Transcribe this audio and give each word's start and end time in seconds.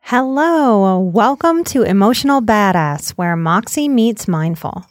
Hello, 0.00 0.98
welcome 0.98 1.62
to 1.64 1.82
Emotional 1.82 2.42
Badass, 2.42 3.10
where 3.12 3.36
Moxie 3.36 3.88
meets 3.88 4.26
Mindful. 4.26 4.86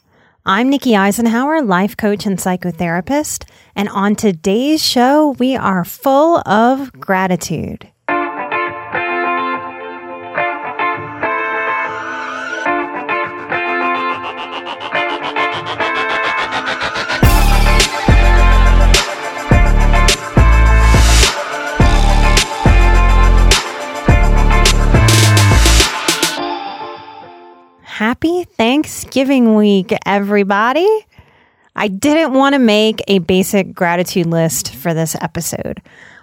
I'm 0.46 0.70
Nikki 0.70 0.92
Eisenhauer, 0.92 1.66
life 1.66 1.94
coach 1.94 2.24
and 2.24 2.38
psychotherapist, 2.38 3.44
and 3.76 3.90
on 3.90 4.16
today's 4.16 4.82
show, 4.82 5.36
we 5.38 5.54
are 5.56 5.84
full 5.84 6.38
of 6.48 6.90
gratitude. 6.92 7.90
Thanksgiving 29.14 29.54
week, 29.54 29.94
everybody. 30.04 30.88
I 31.76 31.86
didn't 31.86 32.32
want 32.32 32.54
to 32.54 32.58
make 32.58 33.00
a 33.06 33.20
basic 33.20 33.72
gratitude 33.72 34.26
list 34.26 34.74
for 34.74 34.92
this 34.92 35.14
episode. 35.20 35.80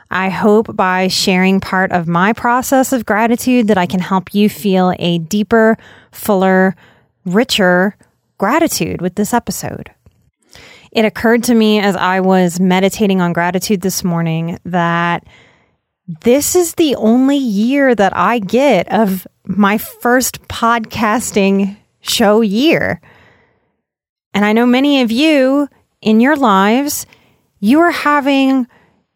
I 0.10 0.28
hope 0.28 0.76
by 0.76 1.08
sharing 1.08 1.62
part 1.62 1.94
of 1.94 2.10
my 2.10 2.34
process 2.34 2.92
of 2.92 3.06
gratitude 3.06 3.70
that 3.70 3.78
I 3.78 3.86
can 3.86 4.02
help 4.02 4.36
you 4.36 4.50
feel 4.50 4.94
a 5.00 5.20
deeper, 5.20 5.78
fuller, 6.12 6.76
richer 7.24 7.96
gratitude 8.38 9.02
with 9.02 9.16
this 9.16 9.34
episode. 9.34 9.90
It 10.92 11.06
occurred 11.06 11.46
to 11.46 11.56
me 11.56 11.80
as 11.80 11.96
I 11.96 12.20
was 12.20 12.60
meditating 12.60 13.22
on 13.22 13.32
gratitude 13.32 13.80
this 13.80 14.04
morning 14.04 14.60
that 14.66 15.26
this 16.26 16.58
is 16.58 16.74
the 16.74 16.96
only 16.96 17.38
year 17.38 17.96
that 17.96 18.18
I 18.18 18.40
get 18.40 18.92
of 18.92 19.26
my 19.46 19.78
first 19.78 20.46
podcasting 20.50 21.78
show 22.02 22.42
year. 22.42 23.02
And 24.34 24.46
I 24.46 24.54
know 24.54 24.66
many 24.66 25.02
of 25.02 25.12
you 25.12 25.68
in 26.02 26.20
your 26.20 26.36
lives, 26.36 27.06
you 27.60 27.80
are 27.82 27.92
having 27.92 28.68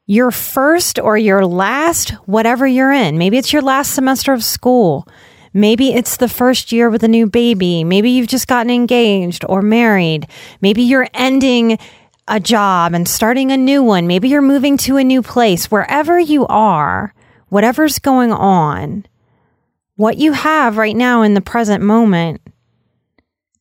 your 0.05 0.31
first 0.31 0.99
or 0.99 1.17
your 1.17 1.45
last, 1.45 2.11
whatever 2.27 2.67
you're 2.67 2.91
in. 2.91 3.17
Maybe 3.17 3.37
it's 3.37 3.51
your 3.51 3.61
last 3.61 3.93
semester 3.93 4.33
of 4.33 4.43
school. 4.43 5.07
Maybe 5.53 5.93
it's 5.93 6.17
the 6.17 6.27
first 6.27 6.71
year 6.71 6.89
with 6.89 7.03
a 7.03 7.07
new 7.07 7.27
baby. 7.27 7.83
Maybe 7.83 8.11
you've 8.11 8.27
just 8.27 8.47
gotten 8.47 8.69
engaged 8.69 9.45
or 9.47 9.61
married. 9.61 10.27
Maybe 10.61 10.83
you're 10.83 11.07
ending 11.13 11.79
a 12.27 12.39
job 12.39 12.93
and 12.93 13.07
starting 13.07 13.51
a 13.51 13.57
new 13.57 13.81
one. 13.81 14.05
Maybe 14.05 14.29
you're 14.29 14.41
moving 14.41 14.77
to 14.79 14.97
a 14.97 15.03
new 15.03 15.21
place. 15.21 15.71
Wherever 15.71 16.19
you 16.19 16.45
are, 16.47 17.13
whatever's 17.49 17.99
going 17.99 18.33
on, 18.33 19.05
what 19.95 20.17
you 20.17 20.33
have 20.33 20.77
right 20.77 20.95
now 20.95 21.21
in 21.21 21.35
the 21.35 21.41
present 21.41 21.81
moment, 21.81 22.41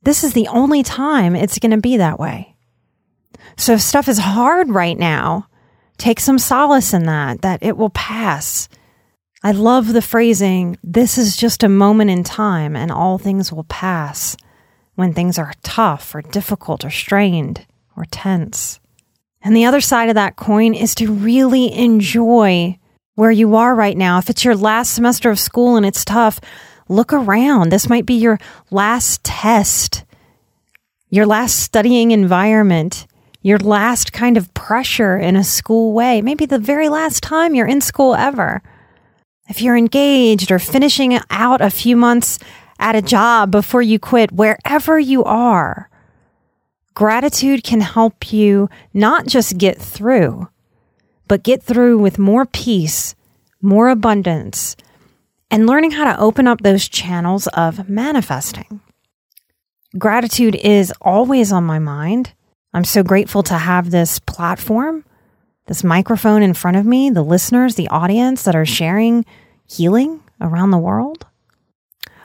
this 0.05 0.25
is 0.25 0.33
the 0.33 0.49
only 0.49 0.83
time 0.83 1.35
it's 1.35 1.59
going 1.59 1.71
to 1.71 1.79
be 1.79 1.97
that 1.97 2.19
way. 2.19 2.55
So 3.57 3.75
if 3.75 3.81
stuff 3.81 4.09
is 4.09 4.19
hard 4.19 4.69
right 4.69 4.99
now, 4.99 5.49
take 5.99 6.21
some 6.21 6.39
solace 6.39 6.93
in 6.93 7.05
that, 7.05 7.43
that 7.43 7.63
it 7.63 7.77
will 7.77 7.91
pass. 7.91 8.69
I 9.43 9.53
love 9.53 9.93
the 9.93 10.03
phrasing, 10.03 10.79
this 10.83 11.19
is 11.19 11.37
just 11.37 11.63
a 11.63 11.69
moment 11.69 12.11
in 12.11 12.25
time 12.25 12.77
and 12.77 12.91
all 12.91 13.19
things 13.19 13.53
will 13.53 13.65
pass 13.65 14.37
when 14.95 15.13
things 15.13 15.39
are 15.39 15.53
tough 15.63 16.15
or 16.15 16.23
difficult 16.23 16.85
or 16.85 16.91
strained 16.91 17.67
or 17.97 18.05
tense. 18.07 18.81
And 19.43 19.55
the 19.55 19.67
other 19.67 19.81
side 19.81 20.09
of 20.09 20.15
that 20.15 20.37
coin 20.37 20.75
is 20.75 20.95
to 20.97 21.13
really 21.13 21.73
enjoy 21.73 22.79
where 23.15 23.31
you 23.31 23.55
are 23.57 23.75
right 23.75 23.97
now. 23.97 24.19
If 24.19 24.31
it's 24.31 24.45
your 24.45 24.57
last 24.57 24.95
semester 24.95 25.31
of 25.31 25.39
school 25.39 25.77
and 25.77 25.85
it's 25.85 26.05
tough, 26.05 26.41
look 26.89 27.13
around. 27.13 27.71
This 27.71 27.89
might 27.89 28.07
be 28.07 28.15
your 28.15 28.39
last 28.71 29.23
test, 29.25 30.05
your 31.11 31.27
last 31.27 31.61
studying 31.61 32.11
environment, 32.11 33.07
your 33.43 33.59
last 33.59 34.13
kind 34.13 34.37
of 34.37 34.53
pressure 34.55 35.17
in 35.17 35.37
a 35.37 35.45
school 35.45 35.93
way, 35.93 36.23
maybe 36.23 36.47
the 36.47 36.59
very 36.59 36.89
last 36.89 37.23
time 37.23 37.55
you're 37.55 37.67
in 37.67 37.81
school 37.81 38.15
ever. 38.15 38.63
If 39.49 39.61
you're 39.61 39.77
engaged 39.77 40.51
or 40.51 40.59
finishing 40.59 41.19
out 41.29 41.61
a 41.61 41.69
few 41.69 41.97
months 41.97 42.39
at 42.79 42.97
a 42.97 43.03
job 43.03 43.51
before 43.51 43.83
you 43.83 43.99
quit, 43.99 44.33
wherever 44.33 44.99
you 44.99 45.23
are, 45.25 45.91
gratitude 46.95 47.63
can 47.63 47.83
help 47.83 48.33
you 48.33 48.71
not 48.95 49.27
just 49.27 49.59
get 49.59 49.79
through, 49.79 50.49
but 51.29 51.43
get 51.43 51.63
through 51.63 51.99
with 51.99 52.19
more 52.19 52.47
peace, 52.47 53.15
more 53.61 53.91
abundance, 53.91 54.77
and 55.51 55.67
learning 55.67 55.93
how 55.93 56.05
to 56.05 56.21
open 56.21 56.47
up 56.47 56.61
those 56.61 56.89
channels 56.89 57.47
of 57.49 57.89
manifesting. 57.89 58.81
Gratitude 59.97 60.57
is 60.57 60.93
always 61.01 61.53
on 61.53 61.65
my 61.65 61.79
mind. 61.79 62.33
I'm 62.73 62.85
so 62.85 63.03
grateful 63.03 63.45
to 63.45 63.55
have 63.55 63.91
this 63.91 64.19
platform, 64.19 65.05
this 65.67 65.85
microphone 65.85 66.43
in 66.43 66.55
front 66.55 66.77
of 66.77 66.85
me, 66.85 67.11
the 67.11 67.23
listeners, 67.23 67.77
the 67.77 67.89
audience 67.89 68.43
that 68.43 68.57
are 68.57 68.67
sharing 68.67 69.25
healing 69.67 70.21
around 70.41 70.73
the 70.73 70.79
world. 70.79 71.27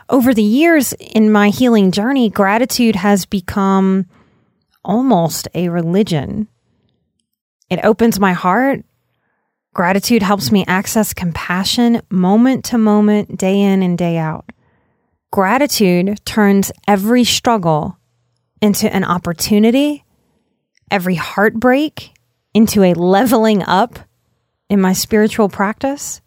Over 0.09 0.34
the 0.34 0.41
years 0.41 0.94
in 0.94 1.31
my 1.31 1.50
healing 1.50 1.91
journey, 1.91 2.31
gratitude 2.31 2.96
has 2.96 3.25
become 3.25 4.07
almost 4.84 5.47
a 5.53 5.69
religion. 5.69 6.47
It 7.69 7.80
opens 7.84 8.19
my 8.19 8.34
heart 8.34 8.84
Gratitude 9.74 10.24
helps 10.24 10.52
me 10.52 10.66
access 10.68 11.13
compassion 11.13 12.02
moment 12.09 12.66
to 12.66 12.78
moment, 12.78 13.38
day 13.38 13.62
in 13.62 13.84
and 13.84 13.97
day 13.97 14.18
out. 14.18 14.50
Gratitude 15.31 16.19
turns 16.25 16.72
every 16.88 17.24
struggle 17.24 17.97
into 18.62 18.94
an 18.94 19.03
opportunity, 19.03 20.03
every 20.90 21.13
heartbreak 21.16 22.13
into 22.56 22.81
a 22.81 22.96
leveling 22.96 23.62
up 23.62 24.00
in 24.69 24.81
my 24.81 24.94
spiritual 24.94 25.50
practice. 25.50 26.19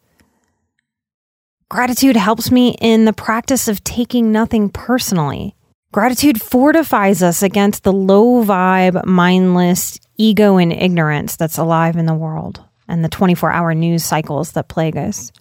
Gratitude 1.68 2.16
helps 2.16 2.52
me 2.52 2.76
in 2.80 3.06
the 3.06 3.12
practice 3.12 3.66
of 3.66 3.82
taking 3.82 4.30
nothing 4.30 4.68
personally. 4.68 5.56
Gratitude 5.90 6.40
fortifies 6.40 7.24
us 7.24 7.42
against 7.42 7.82
the 7.82 7.92
low 7.92 8.44
vibe, 8.44 9.04
mindless 9.04 9.98
ego 10.16 10.58
and 10.58 10.72
ignorance 10.72 11.34
that's 11.34 11.58
alive 11.58 11.96
in 11.96 12.06
the 12.06 12.14
world 12.14 12.64
and 12.88 13.04
the 13.04 13.08
24 13.08 13.50
hour 13.50 13.74
news 13.74 14.04
cycles 14.04 14.52
that 14.52 14.68
plague 14.68 14.96
us. 14.96 15.32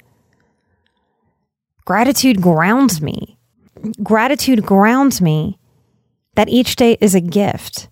Gratitude 1.86 2.42
grounds 2.42 3.02
me. 3.02 3.38
Gratitude 4.04 4.64
grounds 4.64 5.22
me 5.22 5.58
that 6.36 6.50
each 6.50 6.76
day 6.76 6.98
is 7.02 7.16
a 7.16 7.22
gift 7.22 7.90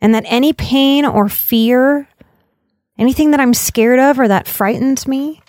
and 0.00 0.14
that 0.14 0.24
any 0.26 0.52
pain 0.52 1.04
or 1.04 1.28
fear, 1.28 2.08
anything 2.98 3.30
that 3.30 3.40
I'm 3.40 3.54
scared 3.54 3.98
of 3.98 4.18
or 4.18 4.28
that 4.28 4.48
frightens 4.48 5.06
me, 5.06 5.40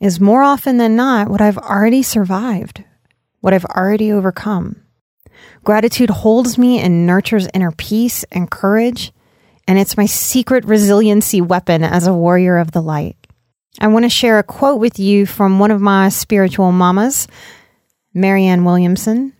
is 0.00 0.20
more 0.20 0.42
often 0.42 0.76
than 0.76 0.96
not 0.96 1.28
what 1.28 1.40
I've 1.40 1.58
already 1.58 2.02
survived, 2.02 2.84
what 3.40 3.54
I've 3.54 3.64
already 3.64 4.12
overcome. 4.12 4.82
Gratitude 5.64 6.10
holds 6.10 6.58
me 6.58 6.78
and 6.78 7.06
nurtures 7.06 7.48
inner 7.54 7.72
peace 7.72 8.24
and 8.30 8.50
courage 8.50 9.12
and 9.66 9.78
it's 9.78 9.96
my 9.96 10.06
secret 10.06 10.64
resiliency 10.64 11.40
weapon 11.40 11.82
as 11.82 12.06
a 12.06 12.14
warrior 12.14 12.58
of 12.58 12.72
the 12.72 12.82
light. 12.82 13.16
I 13.78 13.88
want 13.88 14.04
to 14.04 14.08
share 14.08 14.38
a 14.38 14.42
quote 14.42 14.80
with 14.80 14.98
you 14.98 15.26
from 15.26 15.58
one 15.58 15.70
of 15.70 15.80
my 15.80 16.08
spiritual 16.08 16.72
mamas, 16.72 17.28
Marianne 18.14 18.64
Williamson. 18.64 19.34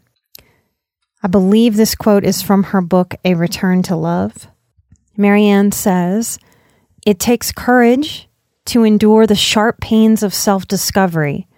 I 1.22 1.28
believe 1.28 1.76
this 1.76 1.94
quote 1.94 2.24
is 2.24 2.42
from 2.42 2.64
her 2.64 2.82
book, 2.82 3.14
A 3.24 3.34
Return 3.34 3.82
to 3.84 3.96
Love. 3.96 4.48
Marianne 5.16 5.72
says, 5.72 6.38
It 7.06 7.18
takes 7.18 7.50
courage 7.50 8.28
to 8.66 8.84
endure 8.84 9.26
the 9.26 9.34
sharp 9.34 9.80
pains 9.80 10.22
of 10.22 10.34
self 10.34 10.68
discovery 10.68 11.48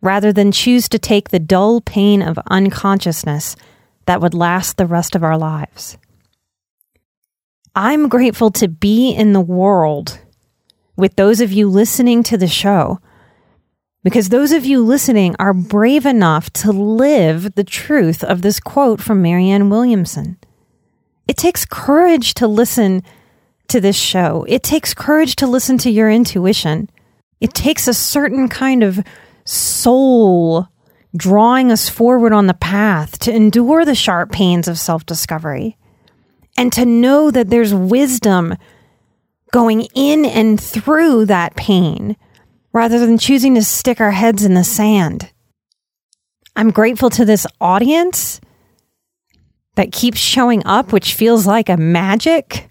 rather 0.00 0.32
than 0.32 0.52
choose 0.52 0.88
to 0.88 0.98
take 0.98 1.30
the 1.30 1.38
dull 1.38 1.80
pain 1.80 2.20
of 2.20 2.38
unconsciousness 2.50 3.56
that 4.06 4.20
would 4.20 4.34
last 4.34 4.76
the 4.76 4.86
rest 4.86 5.14
of 5.14 5.22
our 5.22 5.38
lives. 5.38 5.96
I'm 7.76 8.08
grateful 8.08 8.52
to 8.52 8.68
be 8.68 9.10
in 9.10 9.32
the 9.32 9.40
world 9.40 10.20
with 10.96 11.16
those 11.16 11.40
of 11.40 11.50
you 11.50 11.68
listening 11.68 12.22
to 12.24 12.36
the 12.36 12.46
show 12.46 13.00
because 14.04 14.28
those 14.28 14.52
of 14.52 14.64
you 14.64 14.80
listening 14.84 15.34
are 15.40 15.52
brave 15.52 16.06
enough 16.06 16.50
to 16.50 16.70
live 16.70 17.56
the 17.56 17.64
truth 17.64 18.22
of 18.22 18.42
this 18.42 18.60
quote 18.60 19.00
from 19.00 19.22
Marianne 19.22 19.70
Williamson. 19.70 20.38
It 21.26 21.36
takes 21.36 21.64
courage 21.64 22.34
to 22.34 22.46
listen 22.46 23.02
to 23.66 23.80
this 23.80 23.96
show. 23.96 24.44
It 24.46 24.62
takes 24.62 24.94
courage 24.94 25.34
to 25.36 25.46
listen 25.48 25.76
to 25.78 25.90
your 25.90 26.08
intuition. 26.08 26.88
It 27.40 27.54
takes 27.54 27.88
a 27.88 27.94
certain 27.94 28.48
kind 28.48 28.84
of 28.84 29.04
soul 29.44 30.68
drawing 31.16 31.72
us 31.72 31.88
forward 31.88 32.32
on 32.32 32.46
the 32.46 32.54
path 32.54 33.18
to 33.20 33.34
endure 33.34 33.84
the 33.84 33.96
sharp 33.96 34.30
pains 34.30 34.68
of 34.68 34.78
self 34.78 35.04
discovery 35.06 35.76
and 36.56 36.72
to 36.72 36.84
know 36.84 37.30
that 37.30 37.50
there's 37.50 37.74
wisdom 37.74 38.54
going 39.52 39.82
in 39.94 40.24
and 40.24 40.60
through 40.60 41.26
that 41.26 41.54
pain 41.56 42.16
rather 42.72 42.98
than 42.98 43.18
choosing 43.18 43.54
to 43.54 43.62
stick 43.62 44.00
our 44.00 44.10
heads 44.10 44.44
in 44.44 44.54
the 44.54 44.64
sand. 44.64 45.30
I'm 46.56 46.70
grateful 46.70 47.10
to 47.10 47.24
this 47.24 47.46
audience 47.60 48.40
that 49.76 49.92
keeps 49.92 50.18
showing 50.18 50.64
up, 50.66 50.92
which 50.92 51.14
feels 51.14 51.46
like 51.46 51.68
a 51.68 51.76
magic. 51.76 52.68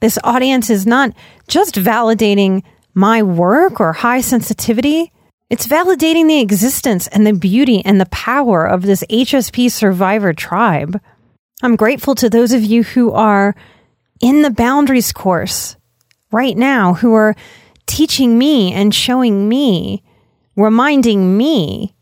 This 0.00 0.18
audience 0.24 0.68
is 0.68 0.86
not 0.86 1.12
just 1.48 1.74
validating 1.76 2.62
my 2.94 3.22
work 3.22 3.80
or 3.80 3.92
high 3.92 4.20
sensitivity. 4.20 5.12
It's 5.48 5.66
validating 5.66 6.26
the 6.28 6.40
existence 6.40 7.06
and 7.08 7.26
the 7.26 7.32
beauty 7.32 7.82
and 7.84 8.00
the 8.00 8.06
power 8.06 8.66
of 8.66 8.82
this 8.82 9.04
HSP 9.10 9.70
survivor 9.70 10.32
tribe. 10.32 11.00
I'm 11.62 11.76
grateful 11.76 12.16
to 12.16 12.28
those 12.28 12.52
of 12.52 12.64
you 12.64 12.82
who 12.82 13.12
are 13.12 13.54
in 14.20 14.42
the 14.42 14.50
boundaries 14.50 15.12
course 15.12 15.76
right 16.32 16.56
now, 16.56 16.94
who 16.94 17.14
are 17.14 17.36
teaching 17.86 18.36
me 18.36 18.72
and 18.72 18.92
showing 18.92 19.48
me, 19.48 20.02
reminding 20.56 21.36
me 21.36 21.94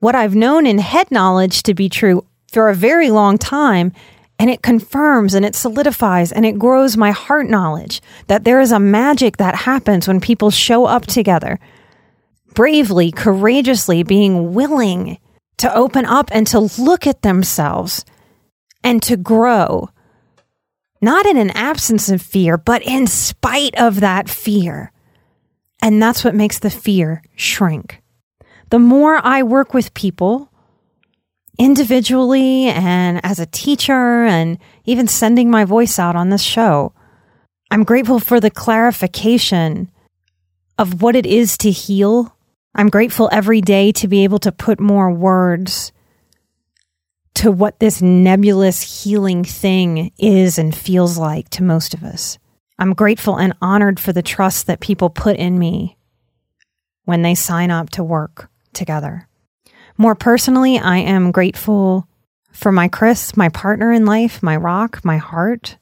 what 0.00 0.14
I've 0.14 0.34
known 0.34 0.66
in 0.66 0.78
head 0.78 1.10
knowledge 1.10 1.62
to 1.62 1.72
be 1.72 1.88
true 1.88 2.26
for 2.52 2.68
a 2.68 2.74
very 2.74 3.10
long 3.10 3.38
time. 3.38 3.92
And 4.38 4.50
it 4.50 4.62
confirms 4.62 5.32
and 5.32 5.46
it 5.46 5.54
solidifies 5.54 6.30
and 6.30 6.44
it 6.44 6.58
grows 6.58 6.96
my 6.96 7.12
heart 7.12 7.48
knowledge 7.48 8.02
that 8.26 8.44
there 8.44 8.60
is 8.60 8.72
a 8.72 8.80
magic 8.80 9.38
that 9.38 9.54
happens 9.54 10.06
when 10.06 10.20
people 10.20 10.50
show 10.50 10.84
up 10.84 11.06
together 11.06 11.58
bravely, 12.52 13.10
courageously 13.10 14.02
being 14.02 14.52
willing 14.52 15.18
to 15.56 15.74
open 15.74 16.04
up 16.04 16.28
and 16.32 16.46
to 16.48 16.60
look 16.78 17.06
at 17.06 17.22
themselves 17.22 18.04
and 18.84 19.02
to 19.02 19.16
grow, 19.16 19.88
not 21.00 21.26
in 21.26 21.36
an 21.36 21.50
absence 21.50 22.08
of 22.08 22.22
fear, 22.22 22.56
but 22.56 22.82
in 22.82 23.08
spite 23.08 23.74
of 23.76 23.98
that 24.00 24.28
fear. 24.28 24.92
And 25.82 26.00
that's 26.00 26.22
what 26.22 26.36
makes 26.36 26.60
the 26.60 26.70
fear 26.70 27.22
shrink. 27.34 28.00
The 28.70 28.78
more 28.78 29.20
I 29.24 29.42
work 29.42 29.74
with 29.74 29.94
people, 29.94 30.50
individually 31.58 32.66
and 32.66 33.20
as 33.24 33.40
a 33.40 33.46
teacher, 33.46 34.24
and 34.24 34.58
even 34.84 35.08
sending 35.08 35.50
my 35.50 35.64
voice 35.64 35.98
out 35.98 36.14
on 36.14 36.28
this 36.28 36.42
show, 36.42 36.92
I'm 37.70 37.82
grateful 37.82 38.20
for 38.20 38.38
the 38.38 38.50
clarification 38.50 39.90
of 40.78 41.02
what 41.02 41.16
it 41.16 41.26
is 41.26 41.56
to 41.58 41.70
heal 41.70 42.34
I'm 42.74 42.88
grateful 42.88 43.28
every 43.30 43.60
day 43.60 43.92
to 43.92 44.08
be 44.08 44.24
able 44.24 44.40
to 44.40 44.50
put 44.50 44.80
more 44.80 45.10
words 45.10 45.92
to 47.44 47.52
what 47.52 47.78
this 47.78 48.00
nebulous 48.00 49.04
healing 49.04 49.44
thing 49.44 50.10
is 50.16 50.56
and 50.56 50.74
feels 50.74 51.18
like 51.18 51.46
to 51.50 51.62
most 51.62 51.92
of 51.92 52.02
us. 52.02 52.38
I'm 52.78 52.94
grateful 52.94 53.36
and 53.36 53.52
honored 53.60 54.00
for 54.00 54.14
the 54.14 54.22
trust 54.22 54.66
that 54.66 54.80
people 54.80 55.10
put 55.10 55.36
in 55.36 55.58
me 55.58 55.98
when 57.04 57.20
they 57.20 57.34
sign 57.34 57.70
up 57.70 57.90
to 57.90 58.02
work 58.02 58.48
together. 58.72 59.28
More 59.98 60.14
personally, 60.14 60.78
I 60.78 60.96
am 60.96 61.32
grateful 61.32 62.08
for 62.50 62.72
my 62.72 62.88
Chris, 62.88 63.36
my 63.36 63.50
partner 63.50 63.92
in 63.92 64.06
life, 64.06 64.42
my 64.42 64.56
rock, 64.56 65.04
my 65.04 65.18
heart, 65.18 65.76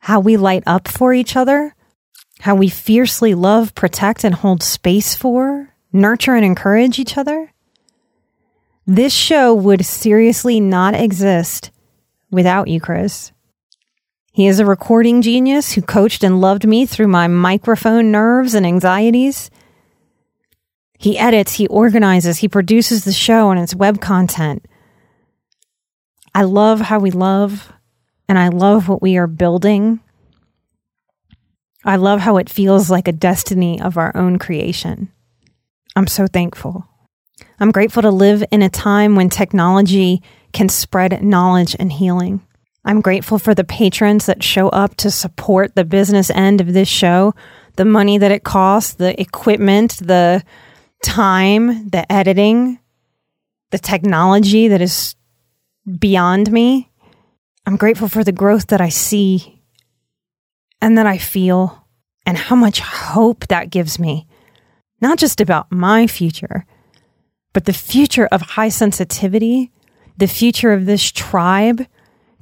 how 0.00 0.18
we 0.18 0.36
light 0.36 0.64
up 0.66 0.88
for 0.88 1.14
each 1.14 1.36
other, 1.36 1.76
how 2.40 2.56
we 2.56 2.68
fiercely 2.68 3.36
love, 3.36 3.72
protect, 3.76 4.24
and 4.24 4.34
hold 4.34 4.64
space 4.64 5.14
for 5.14 5.72
nurture 5.92 6.34
and 6.34 6.44
encourage 6.44 6.98
each 6.98 7.16
other, 7.16 7.52
this 8.90 9.12
show 9.12 9.54
would 9.54 9.86
seriously 9.86 10.58
not 10.58 10.96
exist 10.96 11.70
without 12.28 12.66
you, 12.66 12.80
Chris. 12.80 13.30
He 14.32 14.48
is 14.48 14.58
a 14.58 14.66
recording 14.66 15.22
genius 15.22 15.72
who 15.72 15.82
coached 15.82 16.24
and 16.24 16.40
loved 16.40 16.66
me 16.66 16.86
through 16.86 17.06
my 17.06 17.28
microphone 17.28 18.10
nerves 18.10 18.52
and 18.52 18.66
anxieties. 18.66 19.48
He 20.98 21.16
edits, 21.16 21.52
he 21.52 21.68
organizes, 21.68 22.38
he 22.38 22.48
produces 22.48 23.04
the 23.04 23.12
show 23.12 23.52
and 23.52 23.60
its 23.60 23.76
web 23.76 24.00
content. 24.00 24.66
I 26.34 26.42
love 26.42 26.80
how 26.80 26.98
we 26.98 27.12
love, 27.12 27.72
and 28.28 28.40
I 28.40 28.48
love 28.48 28.88
what 28.88 29.02
we 29.02 29.16
are 29.18 29.28
building. 29.28 30.00
I 31.84 31.94
love 31.94 32.18
how 32.18 32.38
it 32.38 32.50
feels 32.50 32.90
like 32.90 33.06
a 33.06 33.12
destiny 33.12 33.80
of 33.80 33.96
our 33.96 34.10
own 34.16 34.40
creation. 34.40 35.12
I'm 35.94 36.08
so 36.08 36.26
thankful. 36.26 36.89
I'm 37.60 37.72
grateful 37.72 38.00
to 38.02 38.10
live 38.10 38.42
in 38.50 38.62
a 38.62 38.70
time 38.70 39.16
when 39.16 39.28
technology 39.28 40.22
can 40.54 40.70
spread 40.70 41.22
knowledge 41.22 41.76
and 41.78 41.92
healing. 41.92 42.40
I'm 42.86 43.02
grateful 43.02 43.38
for 43.38 43.54
the 43.54 43.64
patrons 43.64 44.24
that 44.26 44.42
show 44.42 44.70
up 44.70 44.96
to 44.96 45.10
support 45.10 45.74
the 45.74 45.84
business 45.84 46.30
end 46.30 46.62
of 46.62 46.72
this 46.72 46.88
show, 46.88 47.34
the 47.76 47.84
money 47.84 48.16
that 48.16 48.32
it 48.32 48.44
costs, 48.44 48.94
the 48.94 49.20
equipment, 49.20 49.98
the 49.98 50.42
time, 51.04 51.90
the 51.90 52.10
editing, 52.10 52.78
the 53.70 53.78
technology 53.78 54.68
that 54.68 54.80
is 54.80 55.14
beyond 55.98 56.50
me. 56.50 56.90
I'm 57.66 57.76
grateful 57.76 58.08
for 58.08 58.24
the 58.24 58.32
growth 58.32 58.68
that 58.68 58.80
I 58.80 58.88
see 58.88 59.62
and 60.80 60.96
that 60.96 61.06
I 61.06 61.18
feel 61.18 61.86
and 62.24 62.38
how 62.38 62.56
much 62.56 62.80
hope 62.80 63.46
that 63.48 63.68
gives 63.68 63.98
me 63.98 64.26
not 65.02 65.18
just 65.18 65.40
about 65.42 65.70
my 65.70 66.06
future, 66.06 66.64
but 67.52 67.64
the 67.64 67.72
future 67.72 68.28
of 68.30 68.40
high 68.40 68.68
sensitivity, 68.68 69.70
the 70.16 70.26
future 70.26 70.72
of 70.72 70.86
this 70.86 71.10
tribe 71.10 71.86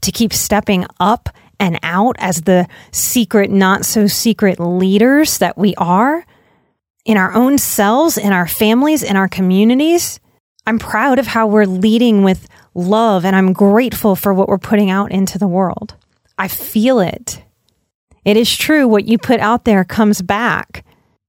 to 0.00 0.12
keep 0.12 0.33
stepping 0.33 0.87
up 1.00 1.29
and 1.61 1.79
out 1.83 2.17
as 2.19 2.43
the 2.43 2.69
secret, 2.93 3.50
not 3.50 3.85
so 3.85 4.07
secret 4.07 4.61
leaders 4.61 5.38
that 5.38 5.59
we 5.59 5.75
are 5.77 6.25
in 7.05 7.17
our 7.17 7.33
own 7.35 7.59
selves, 7.59 8.19
in 8.19 8.33
our 8.33 8.47
families, 8.47 9.03
in 9.03 9.17
our 9.17 9.29
communities. 9.29 10.21
I'm 10.67 10.79
proud 10.79 11.19
of 11.19 11.27
how 11.27 11.47
we're 11.47 11.65
leading 11.65 12.23
with 12.23 12.47
love 12.75 13.25
and 13.25 13.35
I'm 13.35 13.53
grateful 13.53 14.15
for 14.15 14.35
what 14.35 14.49
we're 14.49 14.59
putting 14.59 14.91
out 14.91 15.11
into 15.11 15.38
the 15.38 15.49
world. 15.49 15.95
I 16.37 16.49
feel 16.49 17.00
it. 17.00 17.43
It 18.25 18.37
is 18.37 18.55
true. 18.55 18.87
What 18.87 19.07
you 19.07 19.19
put 19.19 19.41
out 19.41 19.65
there 19.65 19.85
comes 19.85 20.23
back. 20.23 20.85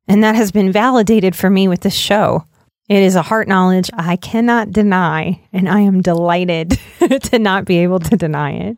And 0.08 0.24
that 0.24 0.36
has 0.36 0.52
been 0.52 0.72
validated 0.72 1.36
for 1.36 1.50
me 1.50 1.68
with 1.68 1.82
this 1.82 1.96
show. 1.96 2.46
It 2.90 3.04
is 3.04 3.16
a 3.16 3.22
heart 3.22 3.48
knowledge 3.48 3.92
I 3.94 4.16
cannot 4.16 4.72
deny, 4.72 5.40
and 5.54 5.70
I 5.70 5.82
am 5.82 6.02
delighted 6.02 6.80
to 7.22 7.38
not 7.38 7.66
be 7.66 7.78
able 7.78 8.00
to 8.00 8.18
deny 8.18 8.54
it. 8.54 8.78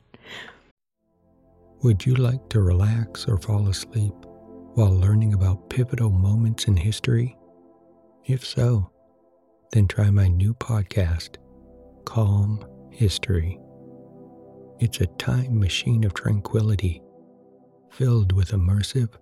Would 1.82 2.06
you 2.06 2.16
like 2.16 2.50
to 2.50 2.62
relax 2.62 3.26
or 3.26 3.38
fall 3.38 3.70
asleep 3.70 4.14
while 4.74 4.92
learning 4.92 5.34
about 5.34 5.70
pivotal 5.70 6.10
moments 6.10 6.66
in 6.66 6.76
history? 6.76 7.38
If 8.26 8.46
so, 8.46 8.92
then 9.72 9.88
try 9.88 10.10
my 10.12 10.28
new 10.28 10.56
podcast, 10.56 11.38
Calm 12.04 12.66
History. 12.92 13.58
It's 14.80 15.00
a 15.00 15.08
time 15.08 15.58
machine 15.58 16.04
of 16.04 16.14
tranquility 16.14 17.02
filled 17.90 18.34
with 18.34 18.52
immersive 18.52 19.14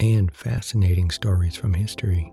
and 0.00 0.34
fascinating 0.34 1.10
stories 1.10 1.56
from 1.56 1.74
history. 1.74 2.32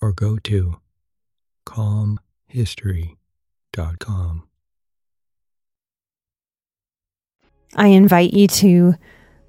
or 0.00 0.12
go 0.12 0.38
to 0.38 0.76
calmhistory.com. 1.66 4.44
I 7.76 7.88
invite 7.88 8.32
you 8.32 8.48
to 8.48 8.94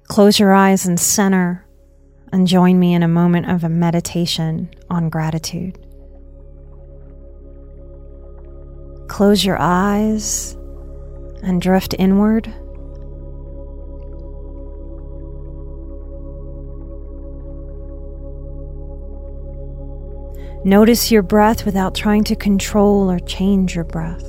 close 0.04 0.38
your 0.38 0.52
eyes 0.52 0.84
and 0.86 1.00
center 1.00 1.66
and 2.32 2.46
join 2.46 2.78
me 2.78 2.94
in 2.94 3.02
a 3.02 3.08
moment 3.08 3.50
of 3.50 3.64
a 3.64 3.68
meditation 3.68 4.70
on 4.90 5.08
gratitude. 5.08 5.78
Close 9.08 9.44
your 9.44 9.58
eyes 9.58 10.56
and 11.42 11.60
drift 11.60 11.96
inward. 11.98 12.52
Notice 20.64 21.10
your 21.10 21.22
breath 21.22 21.64
without 21.64 21.94
trying 21.94 22.22
to 22.24 22.36
control 22.36 23.10
or 23.10 23.18
change 23.18 23.74
your 23.74 23.84
breath. 23.84 24.26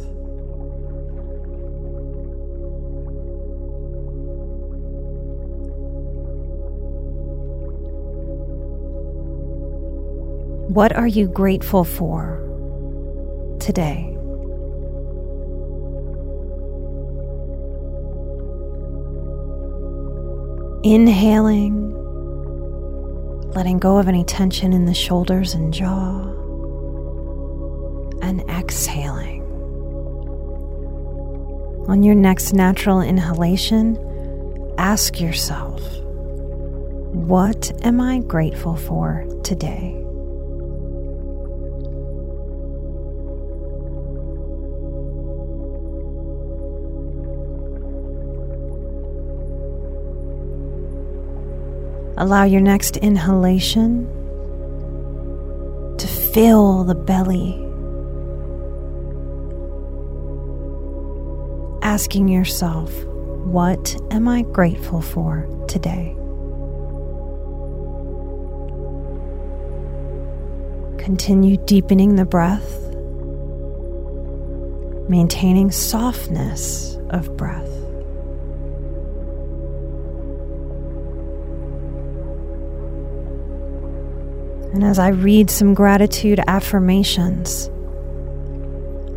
What 10.69 10.95
are 10.95 11.07
you 11.07 11.27
grateful 11.27 11.83
for 11.83 12.37
today? 13.59 14.07
Inhaling, 20.83 21.91
letting 23.55 23.79
go 23.79 23.97
of 23.97 24.07
any 24.07 24.23
tension 24.23 24.73
in 24.73 24.85
the 24.85 24.93
shoulders 24.93 25.53
and 25.53 25.73
jaw, 25.73 26.21
and 28.21 28.41
exhaling. 28.49 29.41
On 31.87 32.03
your 32.03 32.15
next 32.15 32.53
natural 32.53 33.01
inhalation, 33.01 33.97
ask 34.77 35.19
yourself, 35.19 35.81
What 37.13 37.71
am 37.83 37.99
I 37.99 38.19
grateful 38.19 38.75
for 38.75 39.25
today? 39.43 40.00
Allow 52.21 52.43
your 52.43 52.61
next 52.61 52.97
inhalation 52.97 54.05
to 55.97 56.07
fill 56.07 56.83
the 56.83 56.93
belly. 56.93 57.57
Asking 61.81 62.27
yourself, 62.27 62.93
what 63.05 63.95
am 64.11 64.27
I 64.27 64.43
grateful 64.43 65.01
for 65.01 65.49
today? 65.67 66.15
Continue 71.03 71.57
deepening 71.65 72.17
the 72.17 72.25
breath, 72.25 72.71
maintaining 75.09 75.71
softness 75.71 76.99
of 77.09 77.35
breath. 77.35 77.70
And 84.73 84.83
as 84.83 84.99
I 84.99 85.09
read 85.09 85.49
some 85.49 85.73
gratitude 85.73 86.39
affirmations, 86.47 87.69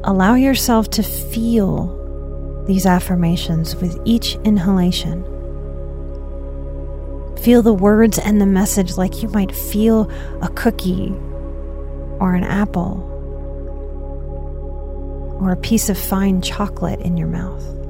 allow 0.03 0.35
yourself 0.35 0.91
to 0.91 1.03
feel 1.03 2.65
these 2.67 2.87
affirmations 2.87 3.77
with 3.77 4.01
each 4.05 4.35
inhalation. 4.45 5.23
Feel 7.39 7.63
the 7.63 7.75
words 7.75 8.19
and 8.19 8.41
the 8.41 8.47
message 8.47 8.97
like 8.97 9.23
you 9.23 9.29
might 9.29 9.55
feel 9.55 10.11
a 10.43 10.49
cookie 10.49 11.15
or 12.19 12.35
an 12.35 12.45
apple 12.45 13.11
or 15.41 15.53
a 15.53 15.57
piece 15.57 15.89
of 15.89 15.99
fine 15.99 16.41
chocolate 16.41 17.01
in 17.01 17.17
your 17.17 17.29
mouth. 17.29 17.84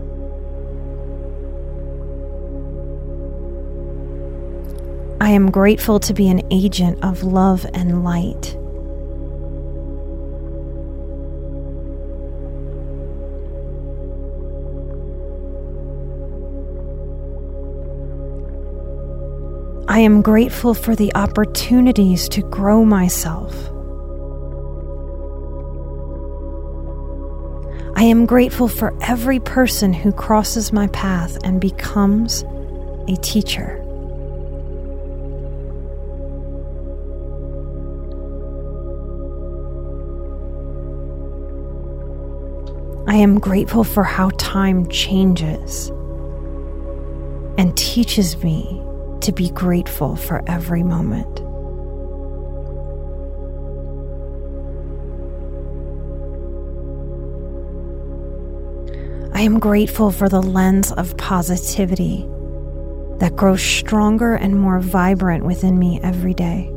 I 5.25 5.31
am 5.31 5.51
grateful 5.51 5.99
to 6.01 6.13
be 6.13 6.29
an 6.29 6.43
agent 6.51 7.03
of 7.03 7.23
love 7.23 7.65
and 7.73 8.05
light. 8.05 8.55
I 19.89 20.01
am 20.01 20.21
grateful 20.21 20.75
for 20.75 20.95
the 20.95 21.11
opportunities 21.15 22.29
to 22.29 22.43
grow 22.43 22.85
myself. 22.85 23.55
I 27.97 28.03
am 28.03 28.27
grateful 28.27 28.69
for 28.69 28.95
every 29.01 29.41
person 29.41 29.95
who 29.95 30.13
crosses 30.13 30.71
my 30.71 30.89
path 30.89 31.39
and 31.45 31.63
becomes 31.63 32.45
a 33.09 33.17
teacher. 33.23 33.84
Am 43.25 43.41
grateful 43.41 43.85
for 43.85 44.05
how 44.05 44.29
time 44.37 44.87
changes 44.89 45.89
and 47.57 47.75
teaches 47.75 48.37
me 48.45 48.83
to 49.23 49.33
be 49.33 49.49
grateful 49.51 50.15
for 50.15 50.43
every 50.47 50.83
moment. 50.83 51.41
I 59.35 59.41
am 59.41 59.59
grateful 59.59 60.11
for 60.11 60.29
the 60.29 60.43
lens 60.43 60.93
of 60.93 61.17
positivity 61.17 62.27
that 63.21 63.35
grows 63.37 63.63
stronger 63.63 64.35
and 64.35 64.61
more 64.61 64.81
vibrant 64.81 65.47
within 65.47 65.79
me 65.79 65.99
every 66.03 66.35
day. 66.35 66.74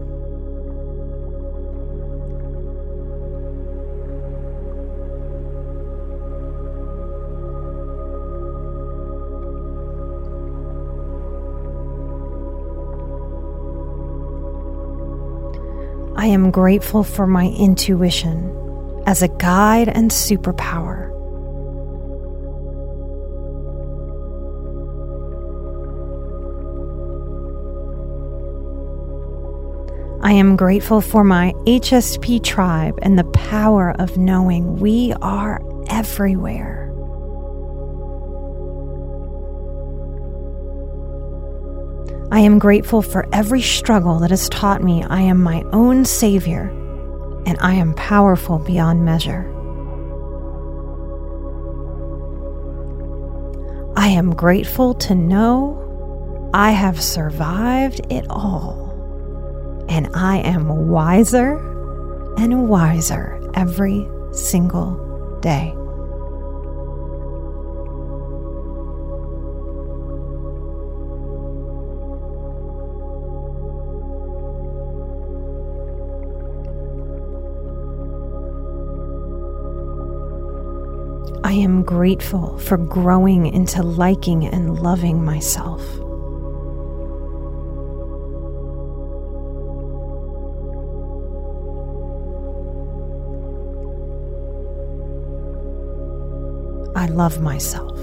I 16.28 16.32
am 16.32 16.52
grateful 16.52 17.06
for 17.06 17.26
my 17.26 17.46
intuition 17.58 18.54
as 19.06 19.22
a 19.22 19.30
guide 19.30 19.88
and 19.88 20.12
superpower. 20.12 21.08
I 30.22 30.34
am 30.34 30.58
grateful 30.58 31.00
for 31.00 31.24
my 31.24 31.54
HSP 31.66 32.44
tribe 32.44 33.00
and 33.02 33.18
the 33.18 33.24
power 33.24 33.96
of 33.98 34.18
knowing 34.18 34.76
we 34.82 35.14
are 35.22 35.62
everywhere. 35.90 36.87
I 42.30 42.42
am 42.42 42.60
grateful 42.60 43.02
for 43.02 43.26
every 43.32 43.62
struggle 43.62 44.20
that 44.20 44.32
has 44.32 44.50
taught 44.50 44.84
me 44.84 45.02
I 45.04 45.22
am 45.22 45.42
my 45.42 45.64
own 45.72 46.04
Savior 46.04 46.70
and 47.46 47.58
I 47.62 47.76
am 47.76 47.94
powerful 47.94 48.60
beyond 48.60 49.06
measure. 49.06 49.54
I 53.96 54.10
am 54.10 54.36
grateful 54.36 54.94
to 54.96 55.16
know 55.16 56.52
I 56.54 56.72
have 56.72 57.02
survived 57.02 58.02
it 58.12 58.26
all 58.30 59.86
and 59.88 60.10
I 60.14 60.40
am 60.40 60.90
wiser 60.90 61.58
and 62.38 62.68
wiser 62.68 63.40
every 63.54 64.06
single 64.34 65.40
day. 65.42 65.77
I 81.48 81.54
am 81.54 81.82
grateful 81.84 82.58
for 82.58 82.76
growing 82.76 83.46
into 83.46 83.82
liking 83.82 84.46
and 84.46 84.78
loving 84.80 85.24
myself. 85.24 85.82
I 96.98 97.06
love 97.06 97.40
myself. 97.40 97.98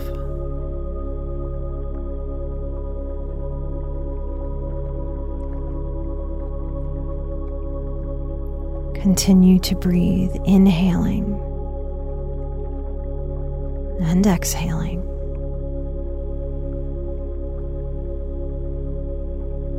Continue 8.95 9.59
to 9.59 9.75
breathe, 9.75 10.35
inhaling 10.47 11.54
and 14.05 14.27
exhaling. 14.27 15.01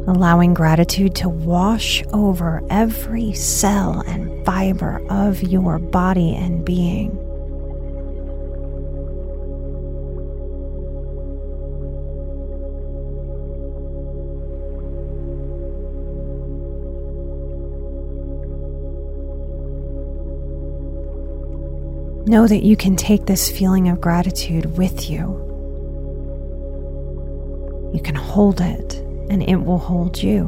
Allowing 0.08 0.54
gratitude 0.54 1.16
to 1.16 1.30
wash 1.30 2.04
over 2.14 2.62
every 2.70 3.34
cell 3.34 4.04
and 4.06 4.46
fiber 4.46 5.02
of 5.10 5.42
your 5.42 5.80
body 5.80 6.36
and 6.36 6.64
being. 6.64 7.25
Know 22.28 22.48
that 22.48 22.64
you 22.64 22.76
can 22.76 22.96
take 22.96 23.28
this 23.28 23.52
feeling 23.52 23.88
of 23.88 24.02
gratitude 24.02 24.78
with 24.78 25.12
you. 25.12 25.42
You 27.94 28.02
can 28.04 28.16
hold 28.16 28.62
it, 28.62 28.96
and 29.30 29.44
it 29.44 29.58
will 29.58 29.78
hold 29.78 30.22
you. 30.22 30.46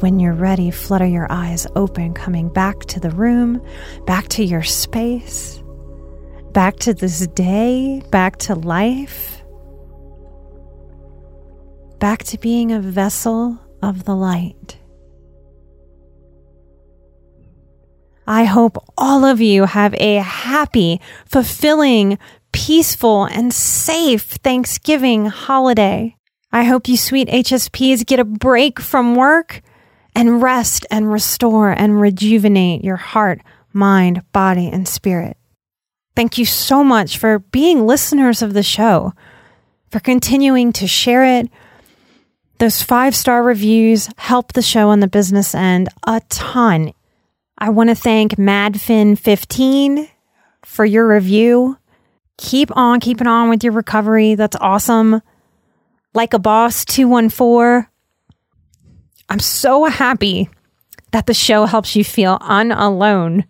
When 0.00 0.18
you're 0.18 0.32
ready, 0.32 0.70
flutter 0.70 1.06
your 1.06 1.26
eyes 1.30 1.66
open, 1.76 2.14
coming 2.14 2.48
back 2.48 2.80
to 2.86 2.98
the 2.98 3.10
room, 3.10 3.60
back 4.06 4.28
to 4.28 4.42
your 4.42 4.62
space, 4.62 5.62
back 6.52 6.76
to 6.80 6.94
this 6.94 7.26
day, 7.26 8.02
back 8.10 8.38
to 8.38 8.54
life, 8.54 9.42
back 11.98 12.24
to 12.24 12.38
being 12.38 12.72
a 12.72 12.80
vessel 12.80 13.58
of 13.82 14.04
the 14.04 14.16
light. 14.16 14.78
I 18.26 18.44
hope 18.44 18.82
all 18.96 19.24
of 19.24 19.40
you 19.40 19.66
have 19.66 19.94
a 19.94 20.16
happy, 20.16 21.00
fulfilling, 21.26 22.18
peaceful, 22.52 23.24
and 23.24 23.52
safe 23.52 24.22
Thanksgiving 24.22 25.26
holiday. 25.26 26.16
I 26.52 26.64
hope 26.64 26.88
you 26.88 26.96
sweet 26.96 27.28
HSPs 27.28 28.06
get 28.06 28.20
a 28.20 28.24
break 28.24 28.80
from 28.80 29.14
work 29.16 29.60
and 30.14 30.40
rest 30.40 30.86
and 30.90 31.12
restore 31.12 31.70
and 31.70 32.00
rejuvenate 32.00 32.84
your 32.84 32.96
heart, 32.96 33.40
mind, 33.72 34.22
body, 34.32 34.68
and 34.68 34.86
spirit. 34.86 35.36
Thank 36.16 36.38
you 36.38 36.44
so 36.44 36.84
much 36.84 37.18
for 37.18 37.40
being 37.40 37.86
listeners 37.86 38.40
of 38.40 38.54
the 38.54 38.62
show, 38.62 39.12
for 39.90 39.98
continuing 39.98 40.72
to 40.74 40.86
share 40.86 41.24
it. 41.24 41.50
Those 42.58 42.82
five 42.82 43.16
star 43.16 43.42
reviews 43.42 44.08
help 44.16 44.52
the 44.52 44.62
show 44.62 44.90
on 44.90 45.00
the 45.00 45.08
business 45.08 45.54
end 45.54 45.88
a 46.06 46.22
ton. 46.28 46.92
I 47.56 47.70
want 47.70 47.90
to 47.90 47.94
thank 47.94 48.32
MadFin15 48.32 50.08
for 50.64 50.84
your 50.84 51.08
review. 51.08 51.78
Keep 52.36 52.76
on 52.76 53.00
keeping 53.00 53.26
on 53.26 53.48
with 53.48 53.62
your 53.62 53.72
recovery. 53.72 54.34
That's 54.34 54.56
awesome. 54.60 55.22
Like 56.14 56.34
a 56.34 56.38
Boss 56.38 56.84
214. 56.84 57.86
I'm 59.28 59.38
so 59.38 59.84
happy 59.84 60.50
that 61.12 61.26
the 61.26 61.34
show 61.34 61.64
helps 61.66 61.94
you 61.94 62.04
feel 62.04 62.38
unalone. 62.40 63.44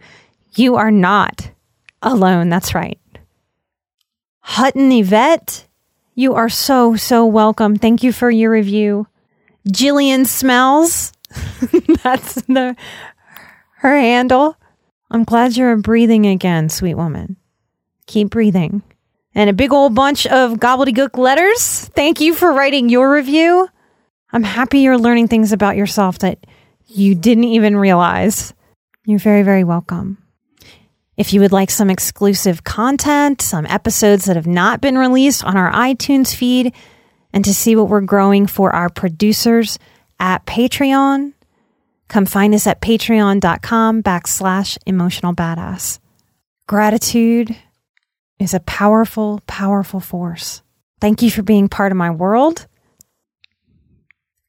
You 0.55 0.77
are 0.77 0.91
not 0.91 1.51
alone. 2.03 2.51
That's 2.51 2.75
right. 2.75 2.99
Hutton 4.41 4.93
Yvette, 4.93 5.67
you 6.15 6.35
are 6.35 6.51
so, 6.51 6.95
so 6.95 7.25
welcome. 7.25 7.77
Thank 7.77 8.03
you 8.03 8.13
for 8.13 8.31
your 8.31 8.51
review. 8.51 9.07
Jillian 9.69 10.27
Smells, 10.27 11.13
that's 12.03 12.35
the 12.43 12.77
her 13.85 13.97
handle. 13.99 14.57
I'm 15.11 15.25
glad 15.25 15.57
you're 15.57 15.77
breathing 15.77 16.27
again, 16.27 16.69
sweet 16.69 16.95
woman. 16.95 17.37
Keep 18.07 18.31
breathing. 18.31 18.83
And 19.35 19.51
a 19.51 19.53
big 19.53 19.73
old 19.73 19.95
bunch 19.95 20.27
of 20.27 20.55
gobbledygook 20.55 21.19
letters. 21.19 21.85
Thank 21.95 22.21
you 22.21 22.35
for 22.35 22.53
writing 22.53 22.89
your 22.89 23.13
review. 23.13 23.69
I'm 24.33 24.43
happy 24.43 24.81
you're 24.81 24.99
learning 24.99 25.29
things 25.29 25.53
about 25.53 25.77
yourself 25.77 26.21
that 26.21 26.47
you 26.87 27.15
didn't 27.15 27.45
even 27.45 27.77
realize. 27.77 28.55
You're 29.05 29.19
very, 29.19 29.43
very 29.43 29.65
welcome. 29.65 30.19
If 31.17 31.33
you 31.33 31.41
would 31.41 31.53
like 31.53 31.71
some 31.71 31.91
exclusive 31.91 32.65
content, 32.65 33.43
some 33.43 33.67
episodes 33.67 34.25
that 34.25 34.37
have 34.37 34.47
not 34.47 34.81
been 34.81 34.99
released 34.99 35.45
on 35.45 35.57
our 35.57 35.71
iTunes 35.73 36.35
feed, 36.35 36.75
and 37.33 37.45
to 37.45 37.55
see 37.55 37.77
what 37.77 37.89
we're 37.89 38.01
growing 38.01 38.47
for 38.47 38.75
our 38.75 38.89
producers 38.89 39.79
at 40.19 40.47
Patreon, 40.47 41.35
Come 42.09 42.27
find 42.27 42.55
us 42.55 42.67
at 42.67 42.81
patreon.com 42.81 44.03
backslash 44.03 44.79
emotional 44.87 45.35
badass. 45.35 45.99
Gratitude 46.67 47.57
is 48.39 48.55
a 48.55 48.61
powerful, 48.61 49.41
powerful 49.47 50.01
force. 50.01 50.63
Thank 51.01 51.23
you 51.23 51.31
for 51.31 51.43
being 51.43 51.69
part 51.69 51.93
of 51.93 51.99
my 51.99 52.11
world. 52.11 52.67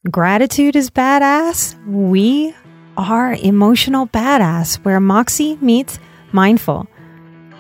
Gratitude 0.10 0.76
is 0.76 0.90
badass. 0.90 1.76
We 1.88 2.54
are 2.98 3.34
emotional 3.34 4.08
badass, 4.08 4.76
where 4.86 5.00
Moxie 5.00 5.58
meets 5.58 6.00
mindful. 6.32 6.88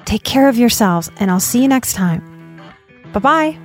Take 0.05 0.23
care 0.23 0.47
of 0.47 0.57
yourselves, 0.57 1.09
and 1.17 1.31
I'll 1.31 1.39
see 1.39 1.61
you 1.61 1.67
next 1.67 1.93
time. 1.93 2.21
Bye 3.11 3.19
bye. 3.19 3.64